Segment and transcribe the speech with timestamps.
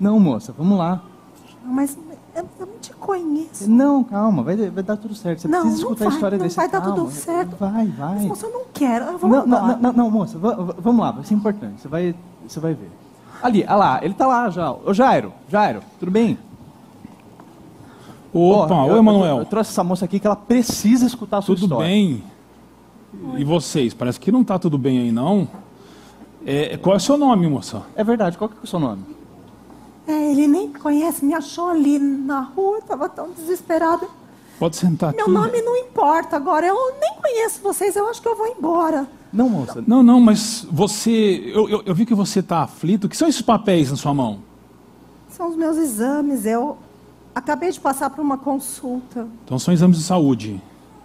[0.00, 1.02] Não, moça, vamos lá.
[1.64, 1.98] Mas
[2.34, 3.68] eu, eu não te conheço.
[3.68, 5.40] Não, calma, vai, vai dar tudo certo.
[5.42, 6.56] Você Não, precisa não escutar a vai, história não desse.
[6.56, 7.56] vai dar tudo certo.
[7.58, 8.14] Vai, vai.
[8.14, 9.04] Mas, moça, eu não quero.
[9.06, 11.80] Eu vou Não, não, não, não, moça, va- va- vamos lá, vai ser importante.
[11.80, 12.14] Você vai,
[12.46, 12.90] você vai ver.
[13.42, 14.72] Ali, olha lá, ele tá lá já.
[14.72, 16.38] Ô Jairo, Jairo, tudo bem?
[18.32, 19.38] Opa, eu- oi, eu- Emanuel.
[19.38, 21.86] Eu, trouxe essa moça aqui que ela precisa escutar a sua Tudo história.
[21.86, 22.22] bem?
[23.36, 23.94] E vocês?
[23.94, 25.48] Parece que não tá tudo bem aí, não.
[26.46, 27.82] É, qual é o seu nome, moça?
[27.96, 29.02] É verdade, qual que é o seu nome?
[30.08, 34.08] É, ele nem me conhece, me achou ali na rua, estava tão desesperada.
[34.58, 35.30] Pode sentar Meu aqui.
[35.32, 39.06] nome não importa agora, eu nem conheço vocês, eu acho que eu vou embora.
[39.32, 39.84] Não, moça.
[39.86, 41.52] Não, não, mas você.
[41.54, 43.04] Eu, eu, eu vi que você tá aflito.
[43.04, 44.38] O que são esses papéis na sua mão?
[45.28, 46.78] São os meus exames, eu
[47.34, 49.28] acabei de passar por uma consulta.
[49.44, 50.60] Então são exames de saúde.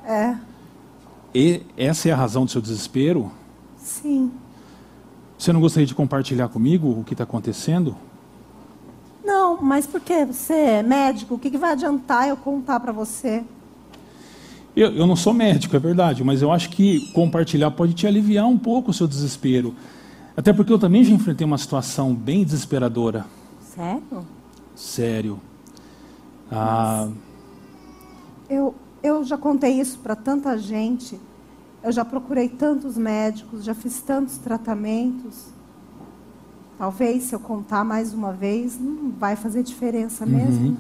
[0.06, 0.36] É,
[1.36, 3.30] E essa é a razão do seu desespero?
[3.78, 4.32] sim.
[5.38, 7.98] Você não gostaria de compartilhar comigo o que está acontecendo?
[9.24, 11.36] Não, mas por que você é médico?
[11.36, 13.44] O que, que vai adiantar eu contar para você?
[14.76, 18.48] Eu, eu não sou médico, é verdade, mas eu acho que compartilhar pode te aliviar
[18.48, 19.74] um pouco o seu desespero.
[20.36, 23.26] Até porque eu também já enfrentei uma situação bem desesperadora.
[23.62, 24.26] Sério?
[24.76, 25.40] Sério.
[26.52, 27.08] Ah,
[28.50, 31.20] Eu, eu já contei isso para tanta gente.
[31.84, 35.53] Eu já procurei tantos médicos, já fiz tantos tratamentos.
[36.84, 40.78] Talvez, se eu contar mais uma vez, não vai fazer diferença mesmo.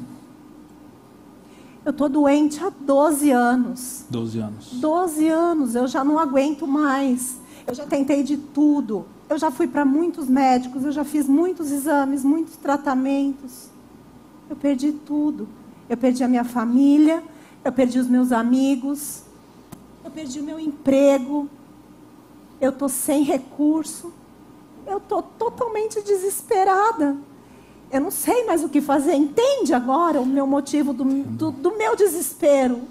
[1.86, 4.04] Eu estou doente há 12 anos.
[4.10, 4.73] 12 anos.
[4.73, 7.40] 12 anos, eu já não aguento mais.
[7.66, 9.06] Eu já tentei de tudo.
[9.30, 13.70] Eu já fui para muitos médicos, eu já fiz muitos exames, muitos tratamentos.
[14.50, 15.48] Eu perdi tudo.
[15.88, 17.23] Eu perdi a minha família,
[17.64, 19.23] eu perdi os meus amigos,
[20.04, 21.48] eu perdi o meu emprego,
[22.60, 24.12] eu estou sem recurso,
[24.88, 27.17] eu estou totalmente desesperada.
[27.92, 29.14] Eu não sei mais o que fazer.
[29.14, 32.81] Entende agora o meu motivo do, do, do meu desespero?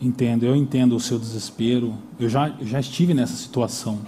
[0.00, 1.94] Entendo, eu entendo o seu desespero.
[2.18, 3.98] Eu já, já estive nessa situação.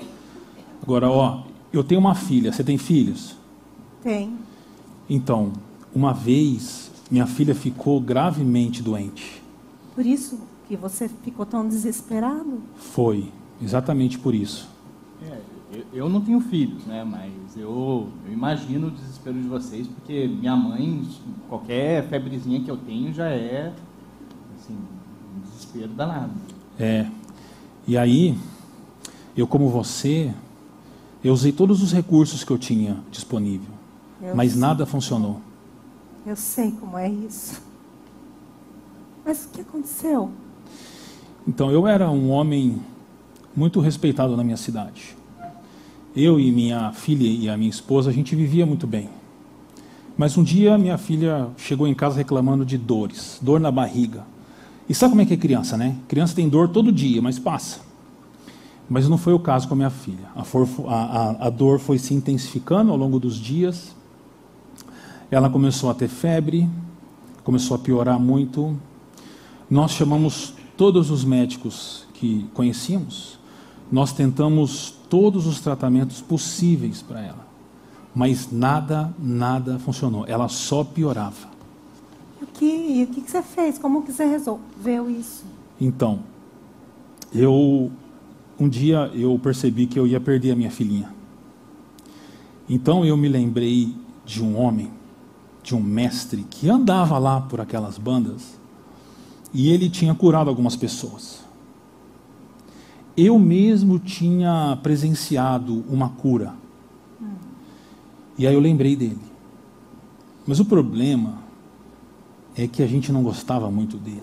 [0.83, 1.43] Agora, ó,
[1.73, 2.53] eu tenho uma filha.
[2.53, 3.37] Você tem filhos?
[4.03, 4.35] Tem.
[5.09, 5.53] Então,
[5.95, 9.43] uma vez, minha filha ficou gravemente doente.
[9.95, 12.61] Por isso que você ficou tão desesperado?
[12.77, 13.31] Foi,
[13.61, 14.69] exatamente por isso.
[15.93, 17.05] Eu, eu não tenho filhos, né?
[17.05, 21.07] Mas eu, eu imagino o desespero de vocês, porque minha mãe,
[21.49, 23.73] qualquer febrezinha que eu tenho já é
[24.57, 26.33] assim, um desespero danado.
[26.79, 27.07] É.
[27.87, 28.37] E aí,
[29.37, 30.33] eu como você,
[31.25, 33.73] eu usei todos os recursos que eu tinha disponível,
[34.23, 34.61] Eu mas sei.
[34.61, 35.41] nada funcionou.
[36.25, 37.61] Eu sei como é isso.
[39.25, 40.31] Mas o que aconteceu?
[41.47, 42.81] Então, eu era um homem
[43.57, 45.17] muito respeitado na minha cidade.
[46.15, 49.09] Eu e minha filha e a minha esposa, a gente vivia muito bem.
[50.17, 54.25] Mas um dia minha filha chegou em casa reclamando de dores, dor na barriga.
[54.89, 55.97] E sabe como é que é criança, né?
[56.09, 57.81] Criança tem dor todo dia, mas passa.
[58.89, 60.29] Mas não foi o caso com a minha filha.
[60.35, 60.93] A, for- a-
[61.41, 63.95] a- a dor foi se intensificando ao longo dos dias.
[65.31, 66.69] Ela começou a ter febre,
[67.45, 68.77] começou a piorar muito.
[69.71, 73.39] Nós chamamos todos os médicos que conhecíamos,
[73.93, 77.47] nós tentamos todos os tratamentos possíveis para ela,
[78.15, 80.25] mas nada, nada funcionou.
[80.27, 81.51] Ela só piorava.
[82.41, 83.77] O que, e o que que você fez?
[83.77, 85.45] Como que você resolveu isso?
[85.79, 86.21] Então,
[87.35, 87.93] eu
[88.59, 91.11] um dia eu percebi que eu ia perder a minha filhinha.
[92.69, 94.91] Então eu me lembrei de um homem,
[95.63, 98.59] de um mestre que andava lá por aquelas bandas
[99.53, 101.40] e ele tinha curado algumas pessoas.
[103.23, 106.55] Eu mesmo tinha presenciado uma cura.
[108.39, 109.21] E aí eu lembrei dele.
[110.47, 111.35] Mas o problema
[112.57, 114.23] é que a gente não gostava muito dele.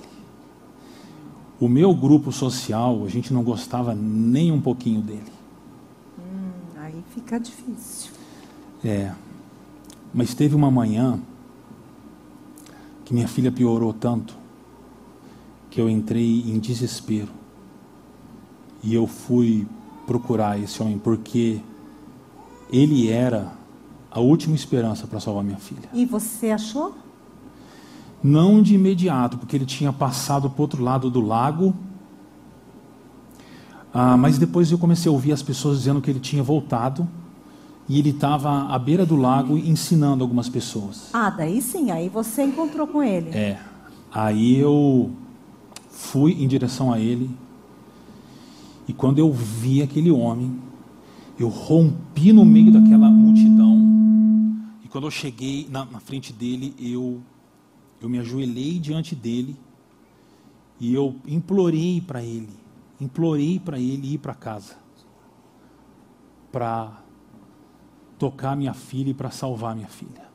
[1.59, 5.31] O meu grupo social, a gente não gostava nem um pouquinho dele.
[6.17, 8.11] Hum, aí fica difícil.
[8.83, 9.13] É.
[10.11, 11.19] Mas teve uma manhã
[13.05, 14.35] que minha filha piorou tanto
[15.69, 17.37] que eu entrei em desespero.
[18.87, 19.67] E eu fui
[20.05, 21.59] procurar esse homem porque
[22.71, 23.51] ele era
[24.09, 25.89] a última esperança para salvar minha filha.
[25.91, 26.95] E você achou?
[28.23, 31.75] Não de imediato, porque ele tinha passado para o outro lado do lago.
[33.93, 37.05] Ah, mas depois eu comecei a ouvir as pessoas dizendo que ele tinha voltado
[37.89, 41.09] e ele estava à beira do lago ensinando algumas pessoas.
[41.11, 43.31] Ah, daí sim, aí você encontrou com ele.
[43.31, 43.59] É.
[44.13, 45.11] Aí eu
[45.89, 47.29] fui em direção a ele
[48.87, 50.59] e quando eu vi aquele homem,
[51.37, 53.77] eu rompi no meio daquela multidão.
[54.83, 57.21] E quando eu cheguei na, na frente dele, eu,
[58.01, 59.55] eu me ajoelhei diante dele
[60.79, 62.53] e eu implorei para ele,
[62.99, 64.75] implorei para ele ir para casa,
[66.51, 67.03] para
[68.17, 70.27] tocar minha filha e para salvar minha filha.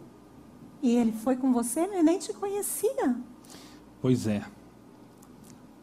[0.82, 1.80] E ele foi com você?
[1.80, 3.16] Ele nem te conhecia.
[4.00, 4.44] Pois é,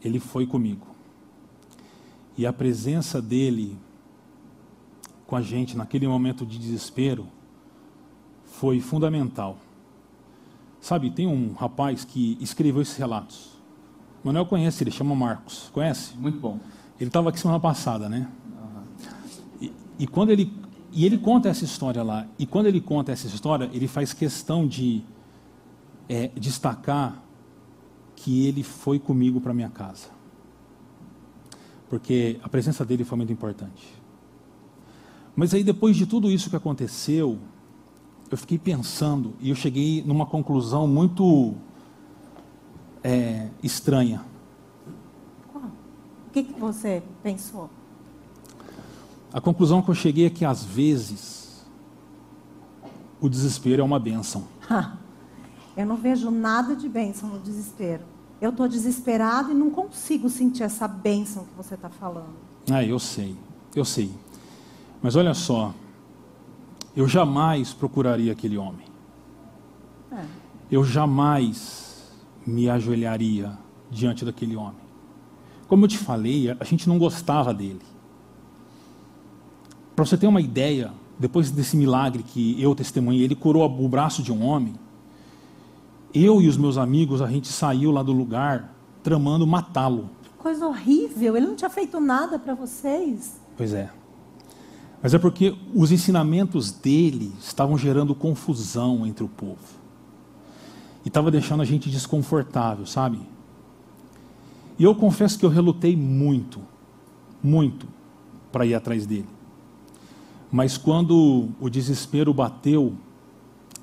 [0.03, 0.98] ele foi comigo.
[2.39, 3.77] E a presença dele
[5.27, 7.27] com a gente naquele momento de desespero
[8.45, 9.57] foi fundamental.
[10.79, 13.59] Sabe, tem um rapaz que escreveu esses relatos.
[14.23, 15.69] O Manuel conhece, ele chama Marcos.
[15.73, 16.15] Conhece?
[16.17, 16.61] Muito bom.
[16.97, 18.29] Ele estava aqui semana passada, né?
[19.59, 20.53] E, e, quando ele
[20.93, 22.25] e ele conta essa história lá.
[22.39, 25.03] E quando ele conta essa história, ele faz questão de
[26.07, 27.21] é, destacar
[28.15, 30.07] que ele foi comigo para minha casa,
[31.89, 33.99] porque a presença dele foi muito importante.
[35.35, 37.39] Mas aí depois de tudo isso que aconteceu,
[38.29, 41.55] eu fiquei pensando e eu cheguei numa conclusão muito
[43.03, 44.23] é, estranha.
[45.55, 47.69] O que, que você pensou?
[49.33, 51.65] A conclusão que eu cheguei é que às vezes
[53.19, 54.43] o desespero é uma benção.
[55.75, 58.03] eu não vejo nada de bênção no desespero.
[58.41, 62.35] Eu estou desesperado e não consigo sentir essa bênção que você está falando.
[62.71, 63.35] Ah, eu sei,
[63.75, 64.11] eu sei.
[65.01, 65.73] Mas olha só,
[66.95, 68.85] eu jamais procuraria aquele homem.
[70.11, 70.23] É.
[70.71, 72.13] Eu jamais
[72.45, 73.57] me ajoelharia
[73.89, 74.89] diante daquele homem.
[75.67, 77.81] Como eu te falei, a gente não gostava dele.
[79.95, 84.23] Para você ter uma ideia, depois desse milagre que eu testemunhei, ele curou o braço
[84.23, 84.73] de um homem.
[86.13, 88.73] Eu e os meus amigos, a gente saiu lá do lugar
[89.03, 90.09] tramando matá-lo.
[90.37, 93.39] Coisa horrível, ele não tinha feito nada para vocês.
[93.55, 93.89] Pois é.
[95.01, 99.79] Mas é porque os ensinamentos dele estavam gerando confusão entre o povo.
[101.05, 103.19] E estava deixando a gente desconfortável, sabe?
[104.77, 106.61] E eu confesso que eu relutei muito,
[107.41, 107.87] muito,
[108.51, 109.27] para ir atrás dele.
[110.51, 112.93] Mas quando o desespero bateu,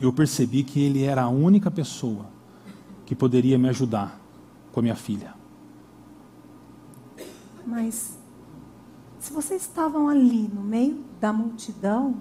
[0.00, 2.26] eu percebi que ele era a única pessoa
[3.04, 4.20] que poderia me ajudar
[4.72, 5.34] com a minha filha.
[7.66, 8.19] Mas
[9.19, 12.16] se vocês estavam ali no meio da multidão,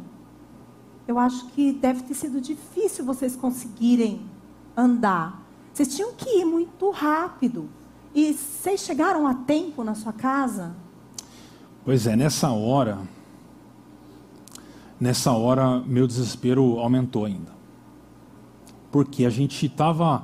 [1.07, 4.21] eu acho que deve ter sido difícil vocês conseguirem
[4.75, 5.43] andar.
[5.73, 7.69] Vocês tinham que ir muito rápido.
[8.13, 10.73] E vocês chegaram a tempo na sua casa?
[11.83, 12.99] Pois é, nessa hora,
[14.99, 17.54] nessa hora meu desespero aumentou ainda.
[18.95, 20.23] Porque a gente estava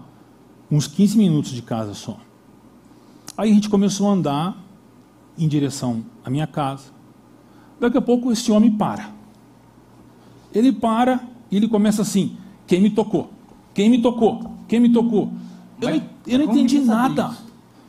[0.72, 2.18] uns 15 minutos de casa só.
[3.36, 4.58] Aí a gente começou a andar
[5.38, 6.86] em direção à minha casa.
[7.82, 9.10] Daqui a pouco esse homem para.
[10.56, 11.20] Ele para
[11.52, 13.30] e ele começa assim: quem me tocou?
[13.74, 14.40] Quem me tocou?
[14.70, 15.34] Quem me tocou?
[15.82, 17.36] Eu, não, eu não entendi nada.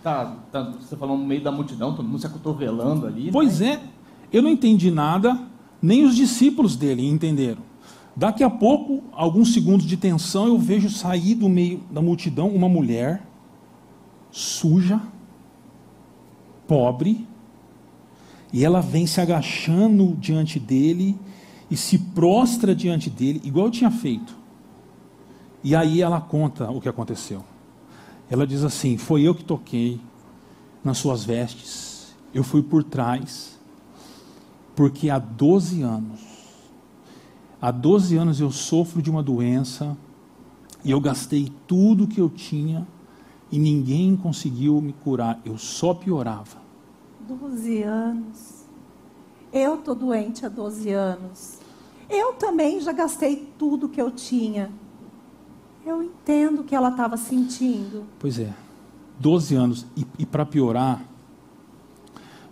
[0.02, 3.30] Tá, tá, você falou no meio da multidão, todo mundo se acotovelando ali.
[3.30, 3.74] Pois né?
[3.74, 3.80] é,
[4.36, 5.38] eu não entendi nada,
[5.80, 7.71] nem os discípulos dele entenderam.
[8.14, 12.68] Daqui a pouco, alguns segundos de tensão, eu vejo sair do meio da multidão uma
[12.68, 13.22] mulher
[14.30, 15.00] suja,
[16.66, 17.26] pobre,
[18.52, 21.18] e ela vem se agachando diante dele
[21.70, 24.36] e se prostra diante dele, igual eu tinha feito.
[25.64, 27.42] E aí ela conta o que aconteceu.
[28.30, 30.00] Ela diz assim: Foi eu que toquei
[30.84, 33.58] nas suas vestes, eu fui por trás,
[34.74, 36.20] porque há 12 anos,
[37.62, 39.96] há 12 anos eu sofro de uma doença
[40.84, 42.86] e eu gastei tudo que eu tinha
[43.52, 46.60] e ninguém conseguiu me curar, eu só piorava.
[47.20, 48.64] 12 anos.
[49.52, 51.58] Eu estou doente há 12 anos.
[52.10, 54.70] Eu também já gastei tudo que eu tinha.
[55.84, 58.04] Eu entendo o que ela estava sentindo.
[58.18, 58.52] Pois é.
[59.20, 59.86] 12 anos.
[59.96, 61.04] E, e para piorar,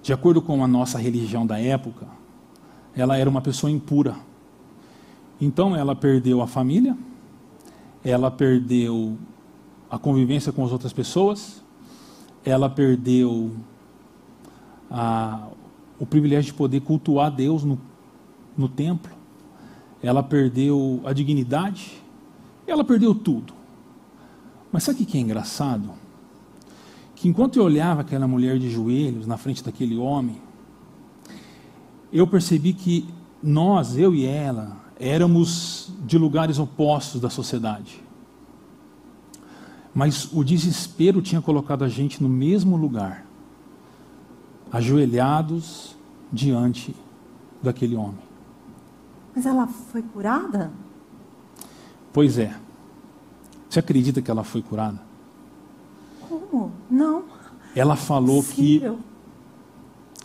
[0.03, 2.07] de acordo com a nossa religião da época,
[2.95, 4.17] ela era uma pessoa impura.
[5.41, 6.97] Então ela perdeu a família,
[8.05, 9.17] ela perdeu
[9.91, 11.63] a convivência com as outras pessoas,
[12.45, 13.53] ela perdeu
[14.91, 15.49] a,
[15.99, 17.79] o privilégio de poder cultuar Deus no,
[18.57, 19.11] no templo,
[20.03, 22.03] ela perdeu a dignidade,
[22.67, 23.55] ela perdeu tudo.
[24.71, 25.91] Mas sabe o que é engraçado?
[27.15, 30.41] Que enquanto eu olhava aquela mulher de joelhos na frente daquele homem,
[32.13, 33.09] eu percebi que
[33.43, 38.03] nós, eu e ela, éramos de lugares opostos da sociedade.
[39.95, 43.27] Mas o desespero tinha colocado a gente no mesmo lugar
[44.71, 45.97] ajoelhados
[46.31, 46.95] diante
[47.63, 48.21] daquele homem.
[49.35, 50.71] Mas ela foi curada?
[52.13, 52.55] Pois é.
[53.69, 55.01] Você acredita que ela foi curada?
[56.29, 56.73] Como?
[56.91, 57.25] Não.
[57.75, 58.83] Ela falou que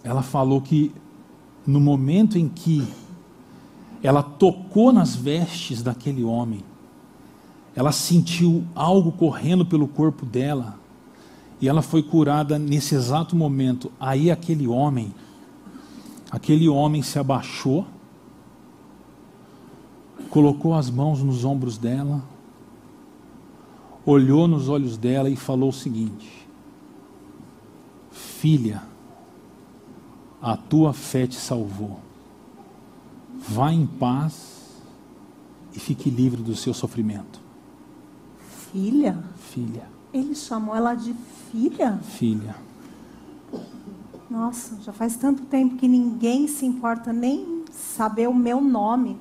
[0.04, 0.94] ela falou que
[1.66, 2.88] no momento em que
[4.04, 6.64] ela tocou nas vestes daquele homem,
[7.76, 10.80] ela sentiu algo correndo pelo corpo dela
[11.62, 13.92] e ela foi curada nesse exato momento.
[14.00, 15.14] Aí aquele homem,
[16.32, 17.86] aquele homem se abaixou,
[20.30, 22.24] colocou as mãos nos ombros dela,
[24.06, 26.48] olhou nos olhos dela e falou o seguinte:
[28.12, 28.84] Filha,
[30.42, 32.05] a tua fé te salvou.
[33.48, 34.82] Vá em paz
[35.74, 37.40] e fique livre do seu sofrimento.
[38.72, 39.24] Filha?
[39.38, 39.88] Filha.
[40.14, 41.14] Ele chamou ela de
[41.52, 42.00] filha?
[42.04, 42.56] Filha.
[44.30, 49.18] Nossa, já faz tanto tempo que ninguém se importa nem saber o meu nome.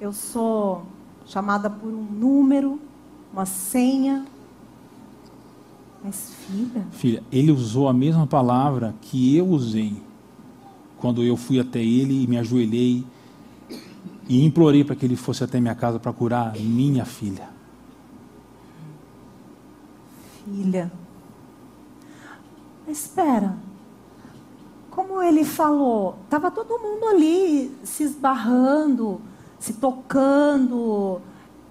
[0.00, 0.86] Eu sou
[1.26, 2.80] chamada por um número,
[3.32, 4.24] uma senha.
[6.02, 6.86] Mas filha?
[6.92, 9.96] Filha, ele usou a mesma palavra que eu usei
[10.98, 13.04] quando eu fui até ele e me ajoelhei
[14.28, 17.48] e implorei para que ele fosse até minha casa para curar minha filha.
[20.44, 20.90] Filha.
[22.86, 23.56] Mas espera.
[24.90, 29.20] Como ele falou, estava todo mundo ali se esbarrando,
[29.58, 31.20] se tocando.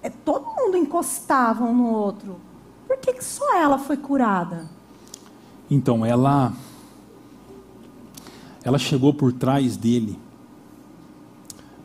[0.02, 2.36] É, todo mundo encostava um no outro.
[2.86, 4.68] Por que, que só ela foi curada?
[5.70, 6.52] Então, ela
[8.62, 10.18] ela chegou por trás dele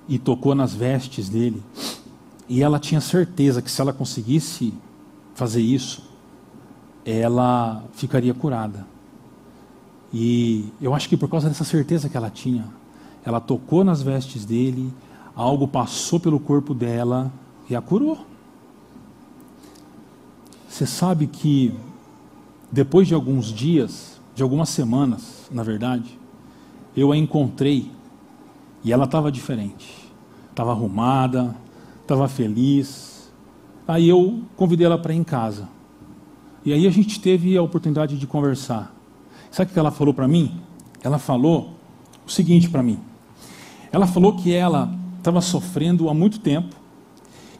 [0.09, 1.63] e tocou nas vestes dele.
[2.49, 4.73] E ela tinha certeza que se ela conseguisse
[5.35, 6.03] fazer isso,
[7.05, 8.85] ela ficaria curada.
[10.11, 12.65] E eu acho que por causa dessa certeza que ela tinha,
[13.23, 14.91] ela tocou nas vestes dele,
[15.35, 17.31] algo passou pelo corpo dela
[17.69, 18.25] e a curou.
[20.67, 21.73] Você sabe que
[22.71, 26.17] depois de alguns dias, de algumas semanas, na verdade,
[26.95, 27.91] eu a encontrei
[28.83, 30.09] e ela estava diferente.
[30.49, 31.55] Estava arrumada,
[32.01, 33.31] estava feliz.
[33.87, 35.67] Aí eu convidei ela para ir em casa.
[36.65, 38.93] E aí a gente teve a oportunidade de conversar.
[39.51, 40.59] Sabe o que ela falou para mim?
[41.01, 41.75] Ela falou
[42.25, 42.99] o seguinte para mim.
[43.91, 46.75] Ela falou que ela estava sofrendo há muito tempo.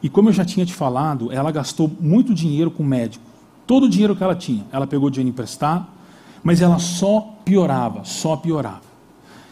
[0.02, 3.24] E como eu já tinha te falado, ela gastou muito dinheiro com médico.
[3.66, 4.64] Todo o dinheiro que ela tinha.
[4.72, 5.86] Ela pegou dinheiro emprestado,
[6.42, 8.82] mas ela só piorava, só piorava.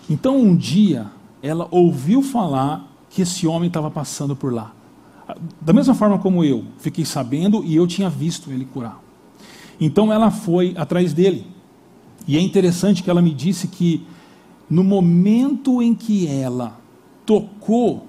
[0.09, 1.07] Então um dia
[1.43, 4.73] ela ouviu falar que esse homem estava passando por lá.
[5.61, 9.01] Da mesma forma como eu, fiquei sabendo e eu tinha visto ele curar.
[9.81, 11.47] Então ela foi atrás dele.
[12.27, 14.07] E é interessante que ela me disse que
[14.69, 16.79] no momento em que ela
[17.25, 18.07] tocou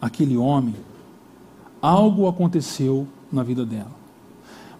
[0.00, 0.74] aquele homem,
[1.80, 3.92] algo aconteceu na vida dela.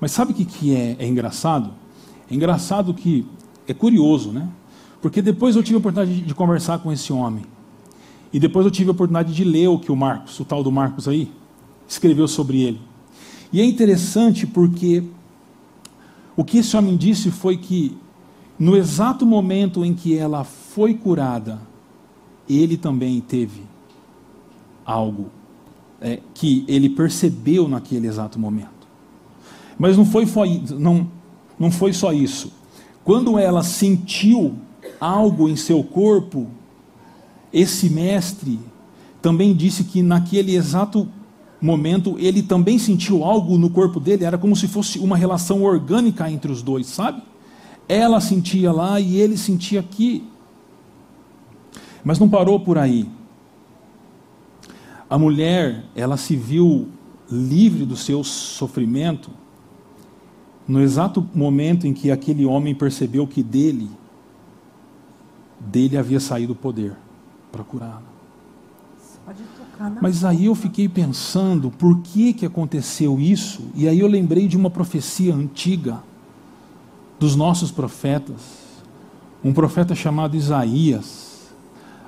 [0.01, 1.71] Mas sabe o que, que é, é engraçado?
[2.31, 3.27] É engraçado que,
[3.67, 4.49] é curioso, né?
[5.01, 7.45] Porque depois eu tive a oportunidade de, de conversar com esse homem.
[8.33, 10.73] E depois eu tive a oportunidade de ler o que o Marcos, o tal do
[10.73, 11.31] Marcos aí,
[11.87, 12.81] escreveu sobre ele.
[13.53, 15.05] E é interessante porque
[16.35, 17.97] o que esse homem disse foi que,
[18.59, 21.61] no exato momento em que ela foi curada,
[22.49, 23.63] ele também teve
[24.85, 25.27] algo
[26.01, 28.83] é, que ele percebeu naquele exato momento.
[29.79, 30.45] Mas não foi, só,
[30.79, 31.07] não,
[31.59, 32.53] não foi só isso.
[33.05, 34.55] Quando ela sentiu
[34.99, 36.49] algo em seu corpo,
[37.53, 38.59] esse mestre
[39.21, 41.09] também disse que naquele exato
[41.61, 46.29] momento ele também sentiu algo no corpo dele, era como se fosse uma relação orgânica
[46.31, 47.23] entre os dois, sabe?
[47.89, 50.25] Ela sentia lá e ele sentia aqui.
[52.03, 53.09] Mas não parou por aí.
[55.09, 56.89] A mulher, ela se viu
[57.31, 59.31] livre do seu sofrimento
[60.67, 63.91] no exato momento em que aquele homem percebeu que dele
[65.61, 66.97] dele havia saído o poder
[67.53, 68.03] para curá-la.
[70.01, 74.57] Mas aí eu fiquei pensando por que, que aconteceu isso, e aí eu lembrei de
[74.57, 76.03] uma profecia antiga
[77.21, 78.41] dos nossos profetas,
[79.45, 81.53] um profeta chamado Isaías,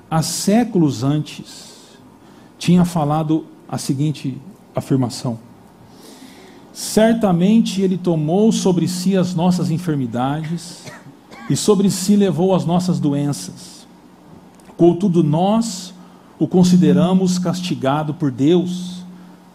[0.09, 1.97] há séculos antes,
[2.57, 4.37] tinha falado a seguinte
[4.75, 5.39] afirmação:
[6.73, 10.83] Certamente ele tomou sobre si as nossas enfermidades
[11.49, 13.74] e sobre si levou as nossas doenças.
[14.77, 15.93] Contudo, nós
[16.37, 19.03] o consideramos castigado por Deus,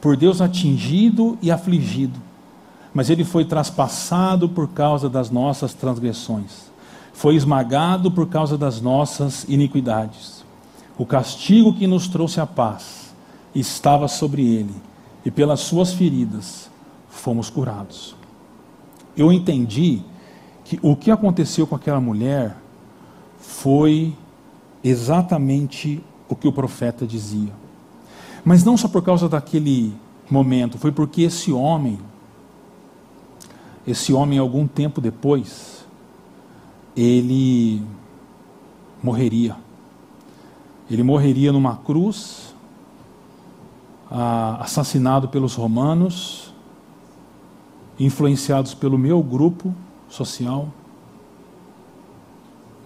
[0.01, 2.19] por Deus atingido e afligido.
[2.93, 6.71] Mas ele foi traspassado por causa das nossas transgressões,
[7.13, 10.45] foi esmagado por causa das nossas iniquidades.
[10.99, 13.15] O castigo que nos trouxe a paz
[13.55, 14.75] estava sobre ele,
[15.25, 16.71] e pelas suas feridas
[17.11, 18.17] fomos curados.
[19.17, 20.03] Eu entendi
[20.65, 22.57] que o que aconteceu com aquela mulher
[23.39, 24.15] foi
[24.83, 27.53] exatamente o que o profeta dizia.
[28.45, 29.95] Mas não só por causa daquele
[30.31, 31.99] momento, foi porque esse homem,
[33.87, 35.85] esse homem, algum tempo depois,
[36.97, 37.83] ele
[39.03, 39.57] morreria.
[40.91, 42.55] Ele morreria numa cruz,
[44.59, 46.53] assassinado pelos romanos,
[47.99, 49.75] influenciados pelo meu grupo
[50.09, 50.69] social.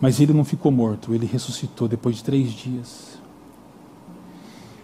[0.00, 3.18] Mas ele não ficou morto, ele ressuscitou depois de três dias.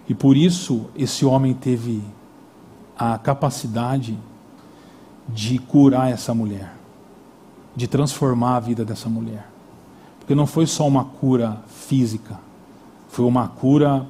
[0.09, 2.03] E por isso esse homem teve
[2.97, 4.19] a capacidade
[5.29, 6.75] de curar essa mulher,
[7.77, 9.47] de transformar a vida dessa mulher.
[10.19, 12.39] Porque não foi só uma cura física,
[13.09, 14.07] foi uma cura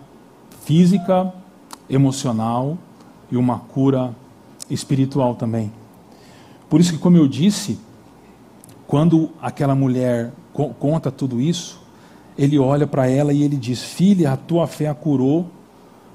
[0.64, 1.32] física,
[1.88, 2.78] emocional
[3.30, 4.14] e uma cura
[4.70, 5.72] espiritual também.
[6.68, 7.78] Por isso que, como eu disse,
[8.86, 11.80] quando aquela mulher conta tudo isso,
[12.36, 15.48] ele olha para ela e ele diz: Filha, a tua fé a curou,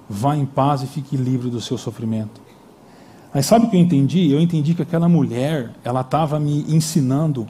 [0.10, 2.42] vá em paz e fique livre do seu sofrimento.
[3.34, 4.32] Mas sabe o que eu entendi?
[4.32, 7.46] Eu entendi que aquela mulher, ela estava me ensinando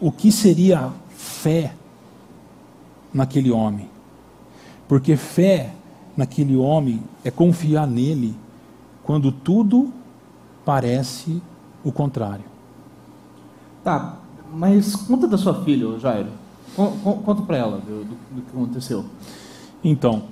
[0.00, 1.74] o que seria fé
[3.12, 3.90] naquele homem.
[4.86, 5.72] Porque fé
[6.16, 8.36] naquele homem é confiar nele
[9.02, 9.92] quando tudo
[10.64, 11.42] parece
[11.82, 12.44] o contrário.
[13.82, 14.18] Tá,
[14.52, 16.28] mas conta da sua filha, Jairo.
[16.76, 19.04] Conta para ela do, do, do, que aconteceu.
[19.82, 20.24] Então,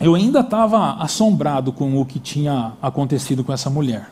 [0.00, 4.10] eu ainda estava assombrado com o que tinha acontecido com essa mulher.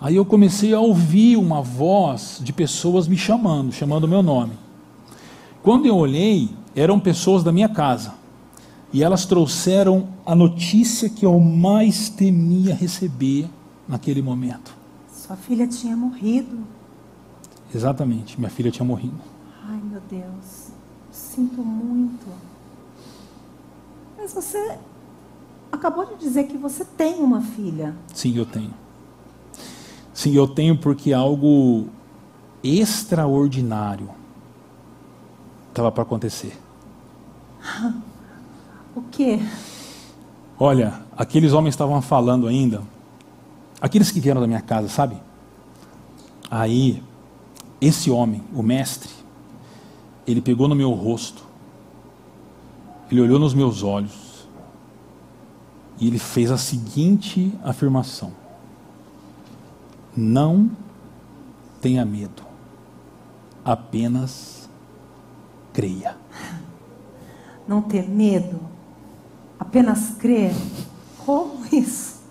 [0.00, 4.52] Aí eu comecei a ouvir uma voz de pessoas me chamando, chamando o meu nome.
[5.62, 8.14] Quando eu olhei, eram pessoas da minha casa.
[8.92, 13.50] E elas trouxeram a notícia que eu mais temia receber
[13.86, 14.74] naquele momento.
[15.12, 16.77] Sua filha tinha morrido.
[17.74, 19.18] Exatamente, minha filha tinha morrido.
[19.64, 20.68] Ai, meu Deus.
[21.10, 22.26] Sinto muito.
[24.16, 24.78] Mas você
[25.70, 27.94] acabou de dizer que você tem uma filha.
[28.14, 28.72] Sim, eu tenho.
[30.12, 31.88] Sim, eu tenho porque algo
[32.62, 34.10] extraordinário
[35.68, 36.58] estava para acontecer.
[38.96, 39.38] O quê?
[40.58, 42.82] Olha, aqueles homens estavam falando ainda,
[43.80, 45.16] aqueles que vieram da minha casa, sabe?
[46.50, 47.00] Aí,
[47.80, 49.10] esse homem, o mestre,
[50.26, 51.42] ele pegou no meu rosto,
[53.10, 54.46] ele olhou nos meus olhos
[55.98, 58.32] e ele fez a seguinte afirmação:
[60.16, 60.70] Não
[61.80, 62.42] tenha medo,
[63.64, 64.68] apenas
[65.72, 66.16] creia.
[67.68, 68.58] Não ter medo,
[69.58, 70.54] apenas crer.
[71.24, 72.22] Como isso?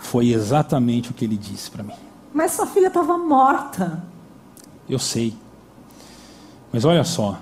[0.00, 1.92] Foi exatamente o que ele disse para mim.
[2.32, 4.02] Mas sua filha estava morta.
[4.88, 5.36] Eu sei.
[6.72, 7.38] Mas olha só.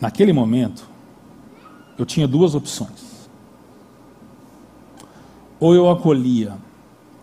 [0.00, 0.88] Naquele momento,
[1.98, 3.28] eu tinha duas opções.
[5.58, 6.56] Ou eu acolhia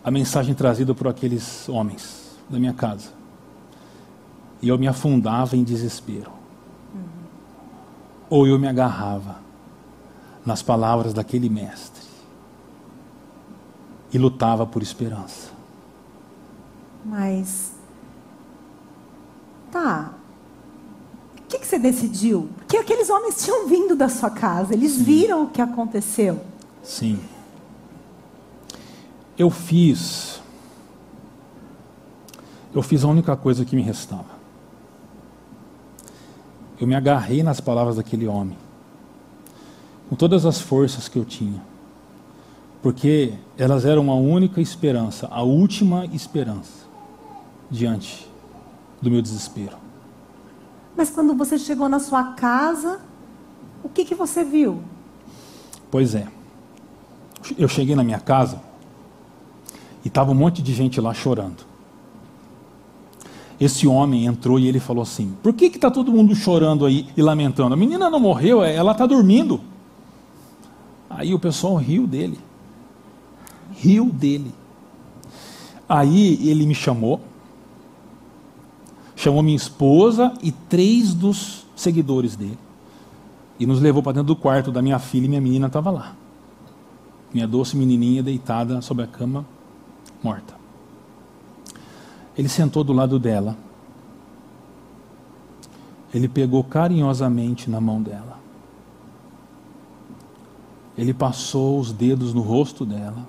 [0.04, 3.12] a mensagem trazida por aqueles homens da minha casa,
[4.62, 6.32] e eu me afundava em desespero.
[8.30, 9.40] Ou eu me agarrava
[10.46, 12.06] nas palavras daquele mestre
[14.14, 15.52] e lutava por esperança.
[17.04, 17.77] Mas
[19.72, 20.14] Tá.
[21.38, 22.50] O que, que você decidiu?
[22.58, 25.04] Porque aqueles homens tinham vindo da sua casa, eles Sim.
[25.04, 26.42] viram o que aconteceu.
[26.84, 27.20] Sim.
[29.38, 30.42] Eu fiz.
[32.74, 34.38] Eu fiz a única coisa que me restava.
[36.80, 38.58] Eu me agarrei nas palavras daquele homem,
[40.10, 41.60] com todas as forças que eu tinha,
[42.84, 46.86] porque elas eram a única esperança, a última esperança
[47.72, 48.27] diante
[49.02, 49.78] do meu desespero.
[50.96, 53.00] Mas quando você chegou na sua casa,
[53.84, 54.82] o que, que você viu?
[55.92, 56.28] Pois é.
[57.58, 58.62] Eu cheguei na minha casa
[60.04, 61.66] e estava um monte de gente lá chorando.
[63.60, 67.22] Esse homem entrou e ele falou assim: Por que está todo mundo chorando aí e
[67.22, 67.74] lamentando?
[67.74, 69.62] A menina não morreu, é, ela está dormindo.
[71.10, 72.40] Aí o pessoal riu dele.
[73.72, 74.54] Riu dele.
[75.88, 77.22] Aí ele me chamou
[79.28, 82.58] chamou minha esposa e três dos seguidores dele.
[83.60, 86.16] E nos levou para dentro do quarto da minha filha e minha menina estava lá.
[87.34, 89.46] Minha doce menininha deitada sobre a cama,
[90.24, 90.56] morta.
[92.38, 93.58] Ele sentou do lado dela.
[96.14, 98.40] Ele pegou carinhosamente na mão dela.
[100.98, 103.28] Ele passou os dedos no rosto dela.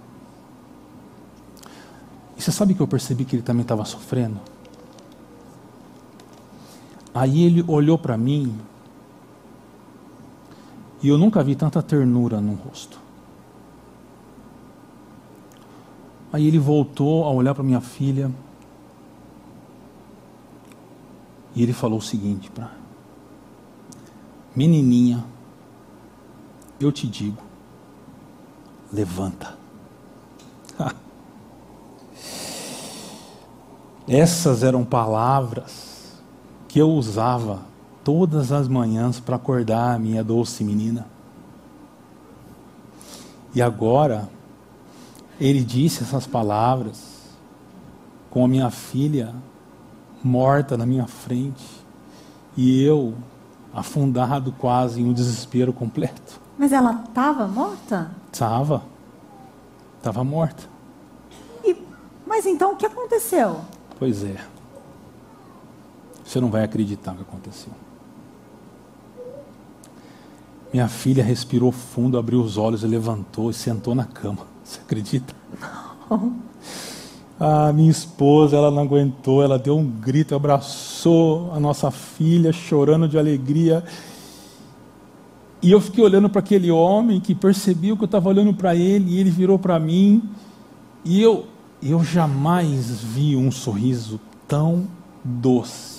[2.37, 4.39] E você sabe que eu percebi que ele também estava sofrendo?
[7.19, 8.57] Aí ele olhou para mim
[11.03, 13.01] e eu nunca vi tanta ternura no rosto.
[16.33, 18.31] Aí ele voltou a olhar para minha filha
[21.57, 22.71] e ele falou o seguinte para
[24.55, 25.25] menininha,
[26.79, 27.43] eu te digo,
[28.93, 29.59] levanta.
[34.07, 35.98] Essas eram palavras
[36.79, 37.63] que eu usava
[38.05, 41.09] todas as manhãs para acordar a minha doce menina.
[43.53, 44.29] E agora,
[45.41, 47.35] ele disse essas palavras
[48.31, 49.35] com a minha filha
[50.23, 51.67] morta na minha frente
[52.57, 53.13] e eu
[53.75, 56.41] afundado quase em um desespero completo.
[56.57, 58.13] Mas ela estava morta?
[58.33, 58.85] Estava.
[59.97, 60.63] Estava morta.
[61.65, 61.77] E,
[62.25, 63.63] mas então o que aconteceu?
[63.99, 64.37] Pois é.
[66.29, 67.73] Você não vai acreditar o que aconteceu.
[70.71, 74.47] Minha filha respirou fundo, abriu os olhos levantou e sentou na cama.
[74.63, 75.35] Você acredita?
[76.11, 76.37] Não.
[77.41, 83.09] A minha esposa, ela não aguentou, ela deu um grito, abraçou a nossa filha, chorando
[83.09, 83.83] de alegria.
[85.63, 89.13] E eu fiquei olhando para aquele homem que percebeu que eu estava olhando para ele,
[89.13, 90.23] e ele virou para mim,
[91.03, 91.47] e eu,
[91.83, 94.87] eu jamais vi um sorriso tão
[95.25, 95.98] doce,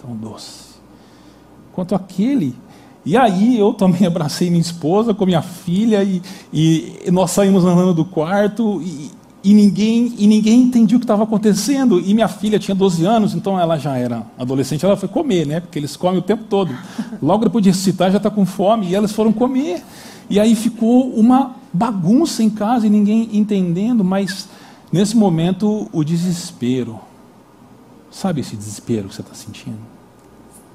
[0.00, 0.80] tão doce,
[1.72, 2.54] quanto aquele
[3.04, 7.94] e aí eu também abracei minha esposa com minha filha e, e nós saímos andando
[7.94, 9.10] do quarto e,
[9.42, 12.00] e ninguém e ninguém entendia o que estava acontecendo.
[12.00, 15.60] E minha filha tinha 12 anos, então ela já era adolescente, ela foi comer, né?
[15.60, 16.76] Porque eles comem o tempo todo.
[17.22, 19.82] Logo depois de recitar já está com fome e elas foram comer.
[20.28, 24.48] E aí ficou uma bagunça em casa e ninguém entendendo, mas
[24.92, 27.00] nesse momento o desespero.
[28.10, 29.78] Sabe esse desespero que você está sentindo?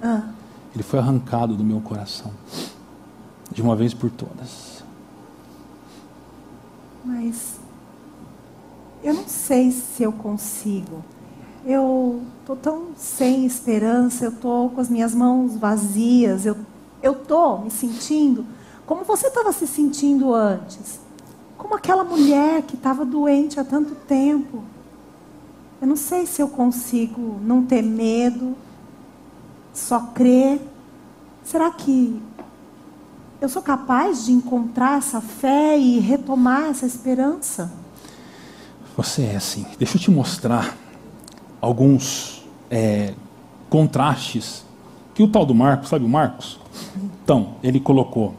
[0.02, 0.30] Ah.
[0.74, 2.32] Ele foi arrancado do meu coração,
[3.52, 4.84] de uma vez por todas.
[7.04, 7.60] Mas
[9.04, 11.04] eu não sei se eu consigo.
[11.66, 16.56] Eu tô tão sem esperança, eu tô com as minhas mãos vazias, eu
[17.06, 18.44] eu tô me sentindo
[18.86, 21.00] como você estava se sentindo antes,
[21.58, 24.64] como aquela mulher que estava doente há tanto tempo.
[25.86, 28.56] Eu não sei se eu consigo não ter medo,
[29.72, 30.60] só crer?
[31.44, 32.20] Será que
[33.40, 37.72] eu sou capaz de encontrar essa fé e retomar essa esperança?
[38.98, 39.64] Você é assim.
[39.78, 40.76] Deixa eu te mostrar
[41.62, 43.14] alguns é,
[43.70, 44.66] contrastes
[45.14, 46.60] que o tal do Marcos, sabe o Marcos?
[47.24, 48.34] Então, ele colocou.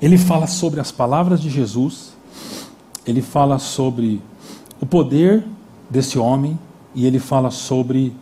[0.00, 2.12] Ele fala sobre as palavras de Jesus,
[3.04, 4.22] ele fala sobre
[4.80, 5.44] o poder
[5.88, 6.58] desse homem
[6.94, 8.14] e ele fala sobre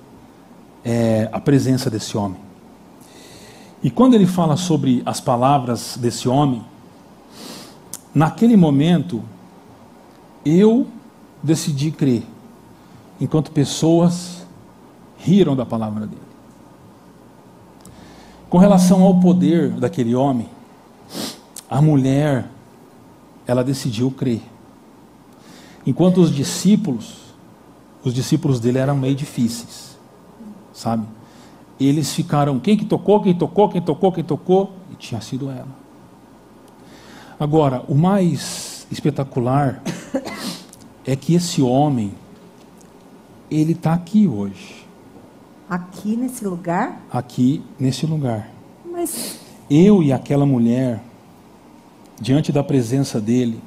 [0.84, 2.40] é, a presença desse homem.
[3.82, 6.64] E quando ele fala sobre as palavras desse homem,
[8.14, 9.22] naquele momento,
[10.44, 10.86] eu
[11.42, 12.22] decidi crer,
[13.20, 14.46] enquanto pessoas
[15.18, 16.22] riram da palavra dele.
[18.48, 20.48] Com relação ao poder daquele homem,
[21.68, 22.48] a mulher,
[23.46, 24.42] ela decidiu crer.
[25.86, 27.21] Enquanto os discípulos,
[28.04, 29.92] os discípulos dele eram meio difíceis
[30.72, 31.06] sabe?
[31.78, 35.68] Eles ficaram, quem que tocou, quem tocou, quem tocou, quem tocou, e tinha sido ela.
[37.38, 39.82] Agora, o mais espetacular
[41.04, 42.14] é que esse homem,
[43.50, 44.86] ele está aqui hoje.
[45.68, 47.02] Aqui nesse lugar?
[47.10, 48.48] Aqui nesse lugar.
[48.84, 51.02] Mas eu e aquela mulher,
[52.20, 53.60] diante da presença dele,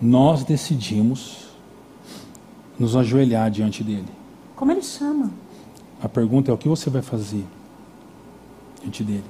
[0.00, 1.49] nós decidimos
[2.80, 4.08] nos ajoelhar diante dele.
[4.56, 5.30] Como ele chama?
[6.02, 7.44] A pergunta é o que você vai fazer
[8.80, 9.24] diante dele.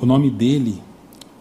[0.00, 0.82] O nome dele,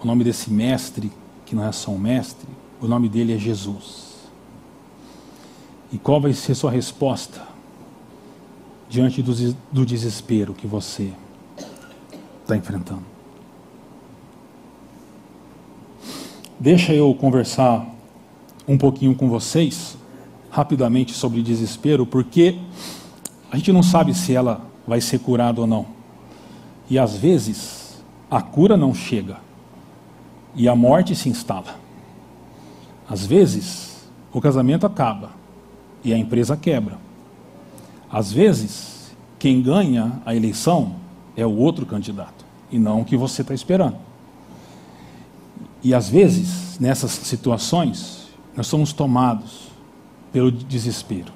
[0.03, 1.09] o nome desse mestre,
[1.45, 2.49] que não é só um mestre,
[2.81, 4.27] o nome dele é Jesus.
[5.89, 7.41] E qual vai ser sua resposta
[8.89, 9.33] diante do,
[9.71, 11.13] do desespero que você
[12.41, 13.05] está enfrentando?
[16.59, 17.87] Deixa eu conversar
[18.67, 19.97] um pouquinho com vocês
[20.53, 22.59] rapidamente sobre desespero, porque
[23.51, 25.87] a gente não sabe se ela vai ser curada ou não.
[26.87, 29.37] E às vezes a cura não chega
[30.55, 31.75] e a morte se instala.
[33.09, 35.31] Às vezes o casamento acaba
[36.03, 36.99] e a empresa quebra.
[38.11, 40.97] Às vezes quem ganha a eleição
[41.35, 43.97] é o outro candidato e não o que você está esperando.
[45.83, 49.72] E às vezes, nessas situações, nós somos tomados
[50.33, 51.31] pelo desespero.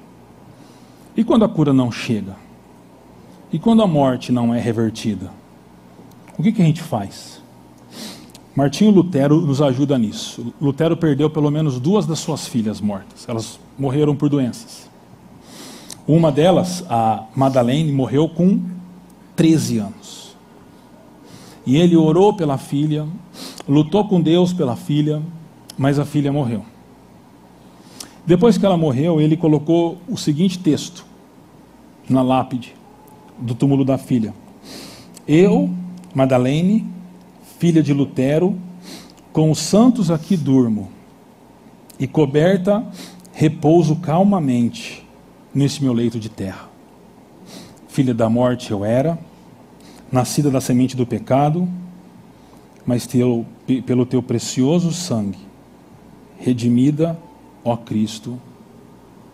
[1.16, 2.36] E quando a cura não chega?
[3.54, 5.32] E quando a morte não é revertida?
[6.38, 7.42] O que, que a gente faz?
[8.56, 10.54] Martinho Lutero nos ajuda nisso.
[10.60, 13.26] Lutero perdeu pelo menos duas das suas filhas mortas.
[13.30, 14.90] Elas morreram por doenças.
[16.08, 18.60] Uma delas, a Madeleine, morreu com
[19.36, 20.36] 13 anos.
[21.66, 23.06] E ele orou pela filha,
[23.68, 25.22] lutou com Deus pela filha,
[25.78, 26.66] mas a filha morreu.
[28.28, 31.06] Depois que ela morreu, ele colocou o seguinte texto
[32.10, 32.76] na lápide
[33.40, 34.34] do túmulo da filha:
[35.26, 35.70] Eu,
[36.14, 36.86] Madalene,
[37.58, 38.58] filha de Lutero,
[39.32, 40.90] com os santos aqui durmo,
[41.98, 42.86] e coberta
[43.32, 45.08] repouso calmamente
[45.56, 46.68] nesse meu leito de terra.
[47.88, 49.18] Filha da morte eu era,
[50.12, 51.66] nascida da semente do pecado,
[52.86, 53.46] mas teu,
[53.86, 55.40] pelo teu precioso sangue,
[56.38, 57.18] redimida,
[57.68, 58.40] ó Cristo,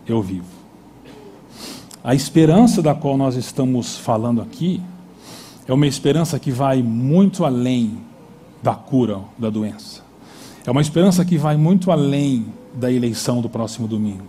[0.06, 0.44] eu vivo.
[2.02, 4.82] A esperança da qual nós estamos falando aqui
[5.66, 7.98] é uma esperança que vai muito além
[8.60, 10.02] da cura da doença.
[10.66, 14.26] É uma esperança que vai muito além da eleição do próximo domingo.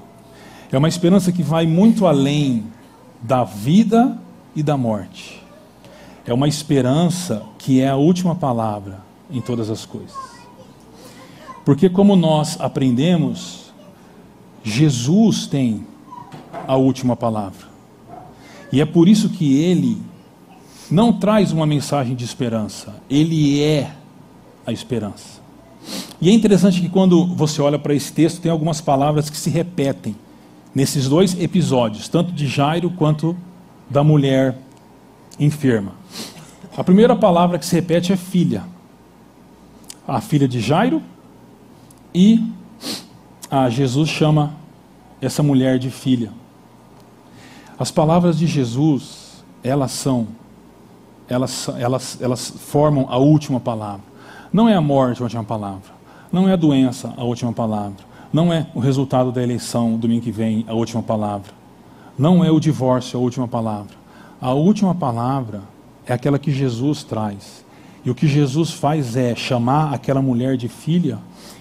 [0.71, 2.65] É uma esperança que vai muito além
[3.21, 4.17] da vida
[4.55, 5.41] e da morte.
[6.27, 8.99] É uma esperança que é a última palavra
[9.31, 10.15] em todas as coisas.
[11.65, 13.64] Porque, como nós aprendemos,
[14.65, 15.85] Jesus tem
[16.67, 17.67] a última palavra.
[18.71, 20.01] E é por isso que ele
[20.89, 23.91] não traz uma mensagem de esperança, ele é
[24.65, 25.39] a esperança.
[26.19, 29.51] E é interessante que quando você olha para esse texto, tem algumas palavras que se
[29.51, 30.15] repetem
[30.73, 33.37] nesses dois episódios, tanto de Jairo quanto
[33.87, 34.57] da mulher
[35.39, 35.91] enferma.
[36.75, 38.63] A primeira palavra que se repete é filha.
[40.07, 41.03] A filha de Jairo
[42.13, 42.43] e
[43.49, 44.53] a Jesus chama
[45.21, 46.31] essa mulher de filha.
[47.77, 50.27] As palavras de Jesus, elas são
[51.27, 54.03] elas, elas, elas formam a última palavra.
[54.53, 55.93] Não é a morte a última palavra.
[56.31, 58.05] Não é a doença a última palavra.
[58.31, 61.51] Não é o resultado da eleição domingo que vem a última palavra.
[62.17, 63.95] Não é o divórcio a última palavra.
[64.39, 65.61] A última palavra
[66.05, 67.65] é aquela que Jesus traz.
[68.03, 71.17] E o que Jesus faz é chamar aquela mulher de filha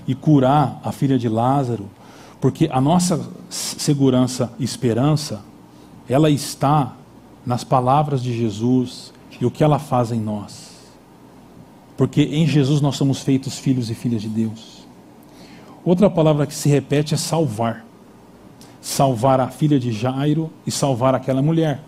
[0.06, 1.88] e curar a filha de Lázaro,
[2.40, 5.42] porque a nossa segurança e esperança,
[6.08, 6.94] ela está
[7.44, 10.74] nas palavras de Jesus e o que ela faz em nós.
[11.96, 14.84] Porque em Jesus nós somos feitos filhos e filhas de Deus.
[15.84, 17.84] Outra palavra que se repete é salvar.
[18.80, 21.80] Salvar a filha de Jairo e salvar aquela mulher.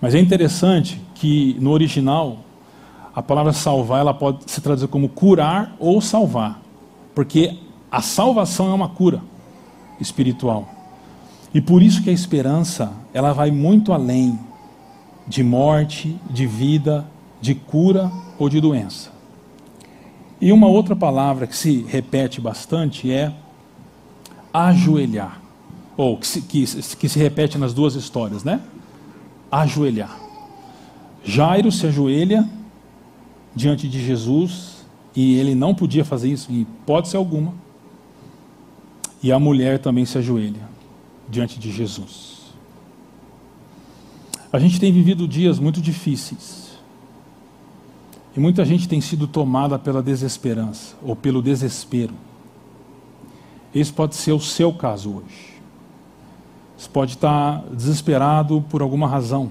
[0.00, 2.38] Mas é interessante que no original
[3.14, 6.59] a palavra salvar ela pode se traduzir como curar ou salvar,
[7.14, 7.58] porque
[7.90, 9.22] a salvação é uma cura
[10.00, 10.68] espiritual.
[11.52, 14.38] E por isso que a esperança, ela vai muito além
[15.26, 17.06] de morte, de vida,
[17.40, 19.10] de cura ou de doença.
[20.40, 23.32] E uma outra palavra que se repete bastante é
[24.52, 25.40] ajoelhar.
[25.96, 26.64] Ou que se, que,
[26.96, 28.60] que se repete nas duas histórias, né?
[29.50, 30.18] Ajoelhar.
[31.22, 32.48] Jairo se ajoelha
[33.54, 34.79] diante de Jesus
[35.14, 37.54] e ele não podia fazer isso em hipótese alguma.
[39.22, 40.68] E a mulher também se ajoelha
[41.28, 42.40] diante de Jesus.
[44.52, 46.70] A gente tem vivido dias muito difíceis.
[48.36, 52.14] E muita gente tem sido tomada pela desesperança ou pelo desespero.
[53.74, 55.50] Esse pode ser o seu caso hoje.
[56.76, 59.50] Você pode estar desesperado por alguma razão.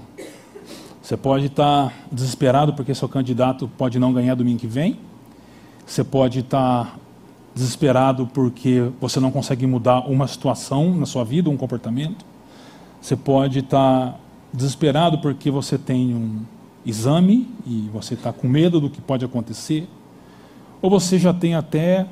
[1.00, 4.98] Você pode estar desesperado porque seu candidato pode não ganhar domingo que vem.
[5.90, 6.96] Você pode estar
[7.52, 12.24] desesperado porque você não consegue mudar uma situação na sua vida, um comportamento.
[13.02, 14.16] Você pode estar
[14.54, 16.42] desesperado porque você tem um
[16.86, 19.88] exame e você está com medo do que pode acontecer,
[20.80, 22.06] ou você já tem até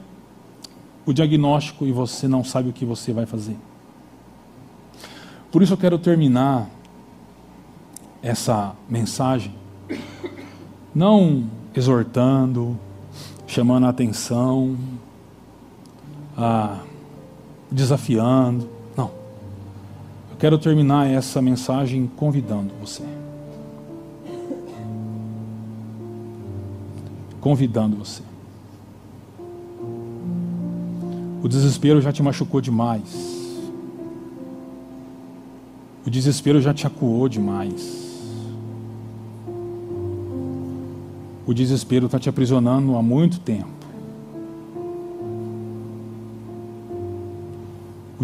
[1.06, 3.56] o diagnóstico e você não sabe o que você vai fazer.
[5.52, 6.68] Por isso eu quero terminar
[8.20, 9.54] essa mensagem
[10.92, 11.44] não
[11.76, 12.76] exortando,
[13.48, 14.76] chamando a atenção,
[16.37, 16.78] a
[17.68, 18.68] desafiando.
[18.96, 19.11] Não.
[20.30, 23.02] Eu quero terminar essa mensagem convidando você.
[27.40, 28.22] convidando você.
[31.42, 33.38] O desespero já te machucou demais.
[36.04, 38.08] O desespero já te acuou demais.
[41.48, 43.78] O desespero está te aprisionando há muito tempo.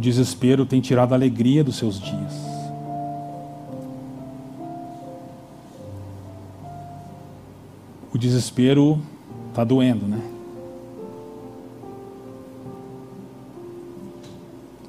[0.04, 2.34] desespero tem tirado a alegria dos seus dias.
[8.12, 9.00] O desespero
[9.48, 10.20] está doendo, né?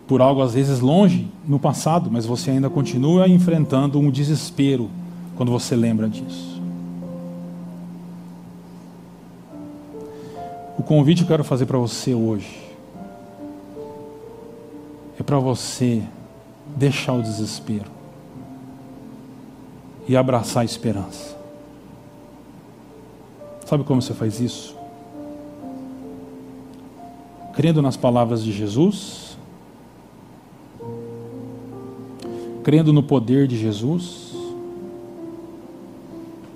[0.05, 4.89] Por algo às vezes longe no passado, mas você ainda continua enfrentando um desespero
[5.35, 6.54] quando você lembra disso.
[10.85, 12.63] Convite que eu quero fazer para você hoje
[15.19, 16.03] é para você
[16.75, 17.89] deixar o desespero
[20.07, 21.35] e abraçar a esperança.
[23.65, 24.75] Sabe como você faz isso?
[27.53, 29.37] Crendo nas palavras de Jesus,
[32.63, 34.35] crendo no poder de Jesus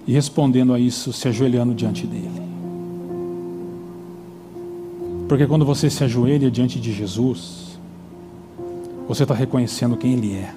[0.06, 2.39] e respondendo a isso se ajoelhando diante dele.
[5.30, 7.80] Porque quando você se ajoelha diante de Jesus,
[9.08, 10.56] você está reconhecendo quem Ele é.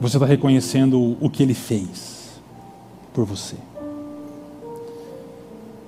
[0.00, 2.40] Você está reconhecendo o que Ele fez
[3.14, 3.54] por você.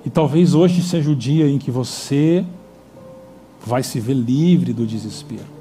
[0.07, 2.45] E talvez hoje seja o dia em que você
[3.67, 5.59] vai se ver livre do desespero.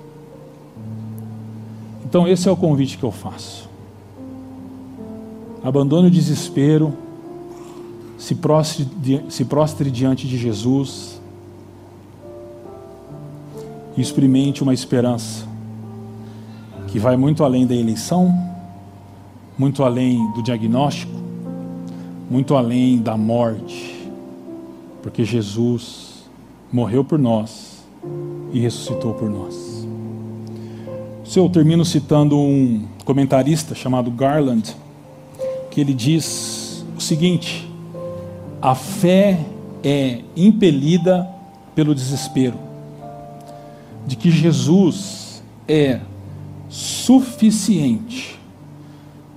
[2.05, 3.67] Então, esse é o convite que eu faço.
[5.63, 6.93] Abandone o desespero,
[8.17, 8.87] se prostre,
[9.29, 11.21] se prostre diante de Jesus
[13.95, 15.47] e experimente uma esperança
[16.87, 18.33] que vai muito além da eleição,
[19.57, 21.13] muito além do diagnóstico,
[22.29, 24.09] muito além da morte,
[25.01, 26.23] porque Jesus
[26.71, 27.83] morreu por nós
[28.51, 29.87] e ressuscitou por nós.
[31.23, 34.75] Se eu termino citando um comentarista chamado Garland,
[35.69, 37.66] que ele diz o seguinte:
[38.61, 39.39] a fé
[39.83, 41.27] é impelida
[41.75, 42.57] pelo desespero
[44.05, 45.99] de que Jesus é
[46.69, 48.39] suficiente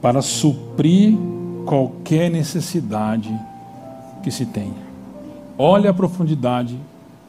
[0.00, 1.16] para suprir
[1.66, 3.30] qualquer necessidade
[4.22, 4.90] que se tenha.
[5.58, 6.78] Olha a profundidade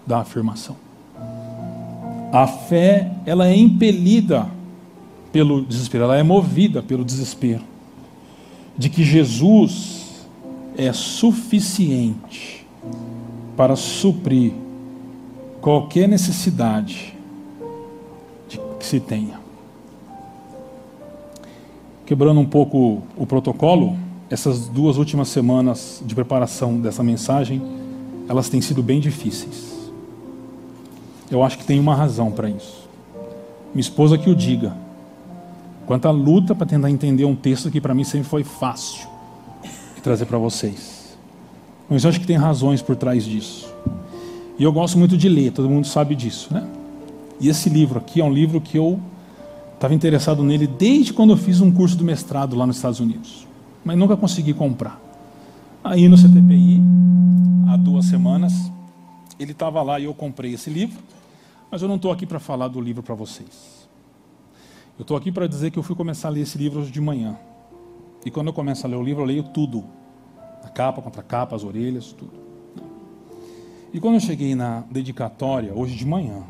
[0.06, 0.76] da afirmação.
[2.32, 4.48] A fé, ela é impelida
[5.32, 7.64] pelo desespero, ela é movida pelo desespero
[8.78, 10.11] de que Jesus
[10.86, 12.66] é suficiente
[13.56, 14.54] para suprir
[15.62, 17.16] qualquer necessidade
[18.80, 19.40] que se tenha.
[22.06, 23.96] Quebrando um pouco o protocolo,
[24.30, 27.62] essas duas últimas semanas de preparação dessa mensagem,
[28.28, 29.92] elas têm sido bem difíceis.
[31.30, 32.90] Eu acho que tem uma razão para isso.
[33.74, 34.76] Minha esposa que o diga.
[35.86, 39.11] Quanta luta para tentar entender um texto que para mim sempre foi fácil
[40.02, 41.18] trazer para vocês.
[41.90, 43.74] Mas eu acho que tem razões por trás disso.
[44.58, 46.68] E eu gosto muito de ler, todo mundo sabe disso, né?
[47.40, 49.00] E esse livro aqui é um livro que eu
[49.74, 53.48] estava interessado nele desde quando eu fiz um curso do mestrado lá nos Estados Unidos,
[53.84, 55.02] mas nunca consegui comprar.
[55.84, 56.80] Aí no CTPI,
[57.68, 58.54] há duas semanas,
[59.40, 61.00] ele estava lá e eu comprei esse livro,
[61.72, 63.88] mas eu não estou aqui para falar do livro para vocês.
[65.00, 67.02] Eu estou aqui para dizer que eu fui começar a ler esse livro hoje de
[67.02, 67.36] manhã.
[68.26, 69.84] E quando eu começo a ler o livro, eu leio tudo.
[70.64, 72.40] A capa contra a capa, as orelhas, tudo.
[73.94, 76.44] E quando eu cheguei na dedicatória, hoje de manhã,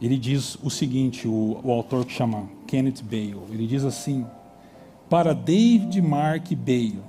[0.00, 4.24] ele diz o seguinte, o, o autor que chama Kenneth Bale, ele diz assim,
[5.08, 7.02] para David Mark Bale,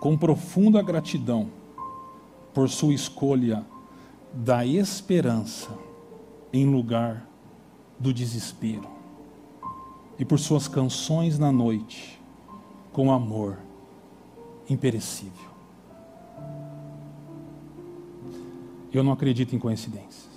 [0.00, 1.48] com profunda gratidão
[2.52, 3.64] por sua escolha
[4.34, 5.70] da esperança
[6.52, 7.26] em lugar
[7.98, 8.93] do desespero
[10.18, 12.20] e por suas canções na noite
[12.92, 13.58] com amor
[14.68, 15.54] imperecível.
[18.92, 20.34] Eu não acredito em coincidências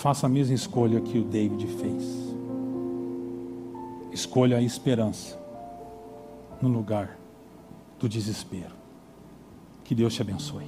[0.00, 2.34] faça a mesma escolha que o David fez.
[4.10, 5.38] Escolha a esperança
[6.60, 7.18] no lugar
[7.98, 8.74] do desespero.
[9.84, 10.64] Que Deus te abençoe.